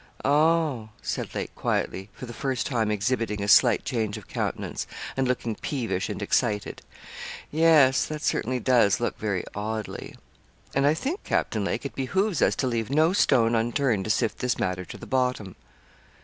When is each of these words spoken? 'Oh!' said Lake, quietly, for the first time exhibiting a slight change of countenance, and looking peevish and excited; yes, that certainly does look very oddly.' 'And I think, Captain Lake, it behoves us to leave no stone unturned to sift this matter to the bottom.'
'Oh!' 0.25 0.89
said 1.03 1.35
Lake, 1.35 1.53
quietly, 1.53 2.09
for 2.13 2.25
the 2.25 2.33
first 2.33 2.65
time 2.65 2.89
exhibiting 2.89 3.39
a 3.43 3.47
slight 3.47 3.85
change 3.85 4.17
of 4.17 4.27
countenance, 4.27 4.87
and 5.15 5.27
looking 5.27 5.53
peevish 5.53 6.09
and 6.09 6.23
excited; 6.23 6.81
yes, 7.51 8.07
that 8.07 8.23
certainly 8.23 8.59
does 8.59 8.99
look 8.99 9.19
very 9.19 9.43
oddly.' 9.53 10.15
'And 10.73 10.87
I 10.87 10.95
think, 10.95 11.23
Captain 11.23 11.63
Lake, 11.63 11.85
it 11.85 11.93
behoves 11.93 12.41
us 12.41 12.55
to 12.55 12.65
leave 12.65 12.89
no 12.89 13.13
stone 13.13 13.53
unturned 13.53 14.05
to 14.05 14.09
sift 14.09 14.39
this 14.39 14.57
matter 14.57 14.85
to 14.85 14.97
the 14.97 15.05
bottom.' 15.05 15.55